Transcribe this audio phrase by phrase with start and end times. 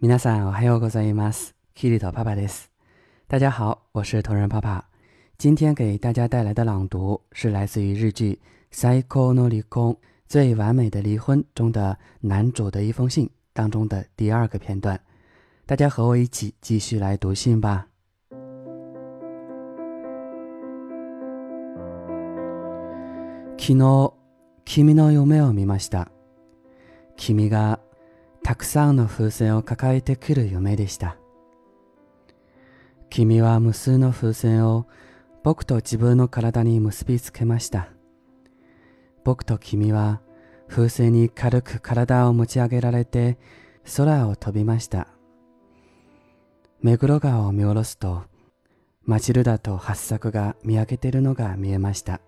[0.00, 1.54] 皆さんおはようございます。
[1.74, 2.70] キリトパパです。
[3.26, 4.84] 大家好，我是同人爸爸。
[5.38, 8.38] 今天给大家带来的朗读是来自于日剧《
[9.02, 9.96] Psycho no 离婚
[10.28, 15.00] 最完美的离婚》中的男主的一封信当中的第二个片段。
[15.64, 17.86] 大家和我一起继续来读信吧。
[23.56, 24.12] 昨日、
[24.66, 26.08] 君の夢を見ました。
[27.16, 27.78] 君が
[28.49, 31.17] たくさんの風船を抱えてくる夢でした。
[33.11, 34.87] 君は無数の風船を
[35.43, 37.89] 僕と自分の体に結びつけました。
[39.23, 40.21] 僕と君は
[40.67, 43.37] 風船に軽く体を持ち上げられて
[43.95, 45.09] 空を飛びました。
[46.81, 48.23] 目黒川を見下ろすと
[49.05, 52.19] マチルダと八作が見上げてるのが見えました。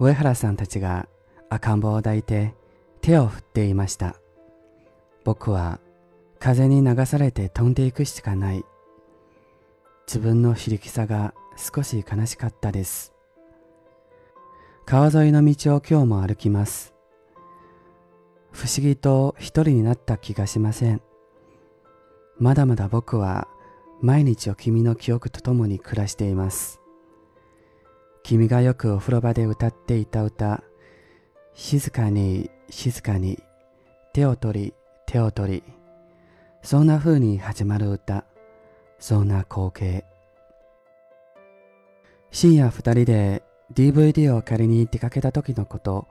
[0.00, 1.06] 上原さんたちが
[1.48, 2.56] 赤ん坊を抱いて
[3.02, 4.16] 手を振っていました。
[5.26, 5.80] 僕は
[6.38, 8.64] 風に流されて飛んでいくしかない。
[10.06, 13.12] 自分の非力さが少し悲しかったです。
[14.84, 16.94] 川沿いの道を今日も歩きます。
[18.52, 21.02] 不思議と一人になった気がしません。
[22.38, 23.48] まだまだ僕は
[24.00, 26.80] 毎日を君の記憶とともに暮らしています。
[28.22, 30.62] 君がよくお風呂場で歌っていた歌、
[31.52, 33.42] 静かに静かに
[34.12, 34.74] 手を取り
[35.16, 35.62] 手を取り、
[36.62, 38.26] そんな風に始まる歌、
[38.98, 40.04] そんな光景。
[42.30, 46.06] 深夜二人で DVD を借りに出かけた時のこと、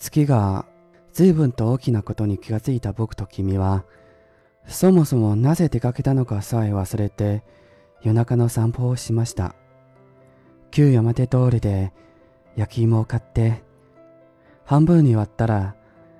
[0.00, 0.66] 月が
[1.12, 3.84] 随分と大きなことに気がついた僕と君は、
[4.66, 7.44] そもそもなぜ出かけたのかさえ忘れて
[8.02, 9.54] 夜中の散歩をしました。
[10.72, 11.92] 旧山手通りで
[12.56, 13.62] 焼き芋を買って、
[14.64, 15.76] 半分に割ったら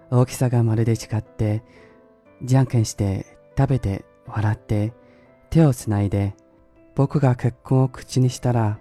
[0.08, 1.64] 大きさがまるで違って、
[2.42, 4.92] じゃんけんして食べて笑って
[5.50, 6.34] 手をつないで
[6.94, 8.78] 僕が結婚を口にしたら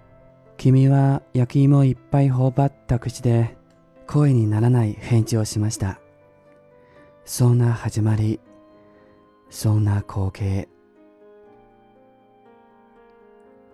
[0.56, 3.56] 君は焼き芋をいっぱい頬張った口で
[4.06, 5.98] 声にならない返事をしました。
[7.24, 8.38] そんな始まり、
[9.50, 10.68] そんな光景。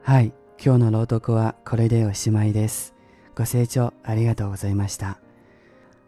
[0.03, 2.95] はい、今日の朗読はこれでおしまいです。
[3.37, 5.19] ご清聴ありがとうございました。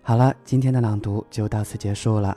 [0.03, 2.37] 好了，今天的朗读就到此结束了。